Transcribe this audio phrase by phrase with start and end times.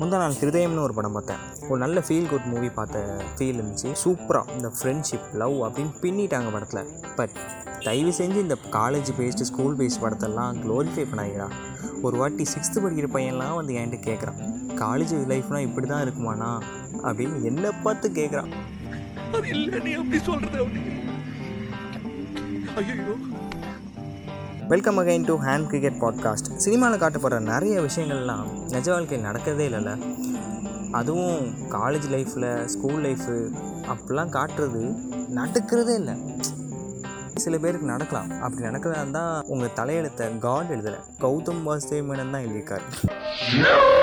[0.00, 1.40] முந்தா நாள் ஹிருதயம்னு ஒரு படம் பார்த்தேன்.
[1.68, 3.00] ஒரு நல்ல ஃபீல் குட் மூவி பார்த்த
[3.36, 3.90] ஃபீல் இருந்துச்சு.
[4.02, 6.88] சூப்பராக இந்த ஃப்ரெண்ட்ஷிப் லவ் அப்படின்னு பின்னிட்டாங்க படத்தில்.
[7.18, 7.34] பட்
[7.86, 11.48] தயவு செஞ்சு இந்த காலேஜ் பேஸ்டு ஸ்கூல் பேஸ்ட் படத்தெல்லாம் க்ளோரிஃபை பண்ணாதீங்கடா.
[12.06, 14.40] ஒரு வாட்டி சிக்ஸ்த்து படிக்கிற பையன்லாம் வந்து என்கிட்ட கேட்குறான்
[14.82, 16.50] காலேஜ் லைஃப்னால் இப்படி தான் இருக்குமாண்ணா
[17.08, 18.52] அப்படின்னு என்னை பார்த்து கேட்குறான்
[19.36, 20.94] அது இல்லை நீ அப்படி சொல்கிறது அவனுக்கு
[22.80, 23.16] ஐயோ
[24.70, 30.02] welcome again to hand cricket podcast சினிமாவில் காட்டப்படுற நிறைய விஷயங்கள்லாம் நிஜ வாழ்க்கையில் நடக்கிறதே இல்லைல்ல.
[30.92, 33.52] அதுவும் காலேஜ் லைஃப்பில் ஸ்கூல் லைஃபு
[33.86, 34.96] அப்படிலாம் காட்டுறது
[35.34, 36.14] நடக்கிறதே இல்லை.
[37.34, 38.30] சில பேருக்கு நடக்கலாம்.
[38.40, 41.00] அப்படி நடக்கிறதா இருந்தால் உங்கள் தலையெழுத்தை காட் எழுதலை.
[41.20, 43.99] கௌதம் வாசுதேவ் மேனன் தான் எழுதியிருக்காரு.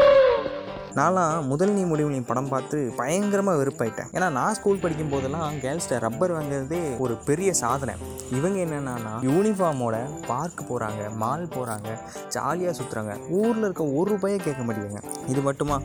[0.98, 4.10] நான்லாம் முதல் நீ முடிவு நீ படம் பார்த்து பயங்கரமாக வெறுப்பாயிட்டேன்.
[4.16, 7.96] ஏன்னா நான் ஸ்கூல் படிக்கும் போதெல்லாம் கேர்ள்ஸ்ட ரப்பர் வாங்குறதே ஒரு பெரிய சாதனை.
[8.38, 9.98] இவங்க என்னென்னா யூனிஃபார்மோட
[10.30, 11.90] பார்க் போகிறாங்க மால் போகிறாங்க
[12.36, 15.80] ஜாலியாக சுற்றுறாங்க ஊரில் இருக்க ஒரு ரூபாயே கேட்க மாட்டேங்குங்க இது மட்டுமா?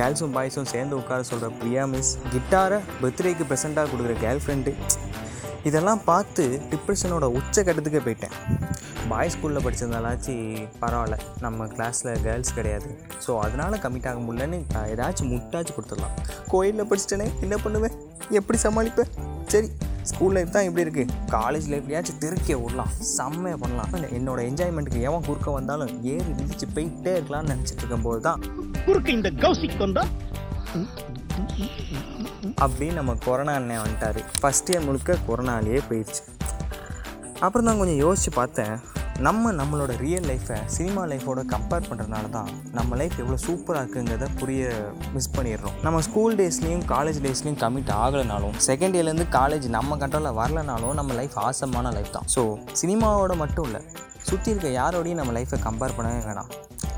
[0.00, 4.72] கேர்ள்ஸும் பாய்ஸும் சேர்ந்து உட்கார சொல்கிற பிரியா மிஸ் கிட்டாரை பர்த்டேக்கு ப்ரெசெண்ட்டாக கொடுக்குற கேர்ள் ஃப்ரெண்டு
[5.68, 8.34] இதெல்லாம் பார்த்து டிப்ரெஷனோட உச்சக்கட்டத்துக்கே போயிட்டேன்.
[9.10, 10.34] பாய்ஸ் ஸ்கூலில் படித்ததாலாச்சு
[10.82, 11.16] பரவாயில்ல.
[11.44, 12.88] நம்ம கிளாஸில் கேர்ள்ஸ் கிடையாது.
[13.24, 14.58] ஸோ அதனால் கம்மிட் ஆக முடியலன்னு
[14.92, 16.16] ஏதாச்சும் முட்டாச்சு கொடுத்துடலாம்.
[16.52, 17.96] கோயிலில் படிச்சிட்டேனே என்ன பண்ணுவேன்?
[18.40, 19.12] எப்படி சமாளிப்பேன்?
[19.52, 19.68] சரி
[20.10, 22.92] ஸ்கூல் லைஃப் தான் இப்படி இருக்குது காலேஜ் லைஃப்லையாச்சும் திருக்கிய விடலாம்.
[23.16, 23.90] செம்மையாக பண்ணலாம்.
[24.18, 28.40] என்னோட என்ஜாய்மெண்ட்டுக்கு எவன் குறுக்க வந்தாலும் ஏறி மிதிச்சு போயிட்டே இருக்கலாம்னு நினச்சிட்டு இருக்கும்போது தான்
[28.86, 30.04] குறுக்க இந்த கௌசிக் வந்தா?
[32.62, 34.20] அப்படின்னு நம்ம கொரோனா அண்ணன் வந்துட்டார்.
[34.40, 36.22] ஃபஸ்ட் இயர் முழுக்க கொரோனாலேயே போயிடுச்சு
[37.46, 38.76] அப்புறம் தான் கொஞ்சம் யோசித்து பார்த்தேன்.
[39.26, 44.68] நம்ம நம்மளோட ரியல் லைஃப்பை சினிமா லைஃபோட கம்பேர் பண்ணுறதுனால தான் நம்ம லைஃப் எவ்வளோ சூப்பராக இருக்குங்கிறத புரிய
[45.14, 45.76] மிஸ் பண்ணிடுறோம்.
[45.86, 51.36] நம்ம ஸ்கூல் டேஸ்லேயும் காலேஜ் டேஸ்லேயும் கமிட் ஆகலைனாலும் செகண்ட் இயர்லேருந்து காலேஜ் நம்ம கண்ட்ரோலில் வரலனாலும் நம்ம லைஃப்
[51.46, 52.28] ஆசமான லைஃப் தான்.
[52.36, 52.44] ஸோ
[52.82, 53.82] சினிமாவோட மட்டும் இல்லை
[54.30, 56.50] சுற்றி இருக்க யாரோடையும் நம்ம லைஃப்பை கம்பேர் பண்ணவே வேணாம்.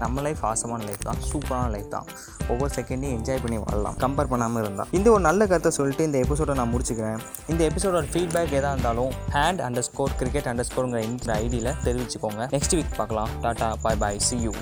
[0.03, 2.07] நம்ம லைஃப் ஆசமான லைஃப் தான் சூப்பரான லைஃப் தான்.
[2.53, 6.57] ஒவ்வொரு செகண்டையும் என்ஜாய் பண்ணி வாழலாம் கம்பேர் பண்ணாமல் இருந்தால் இந்த ஒரு நல்ல கருத்தை சொல்லிட்டு இந்த எபிசோடை
[6.61, 7.21] நான் முடிச்சுக்கிறேன்.
[7.53, 12.43] இந்த எபிசோடோட ஃபீட்பேக் எதாக இருந்தாலும் hand under score cricket under ஸ்கோருங்கிற இந்த ஐடியில் தெரிவிச்சுக்கோங்க.
[12.57, 13.31] நெக்ஸ்ட் வீக் பார்க்கலாம்.
[13.45, 14.55] Tata bye bye see you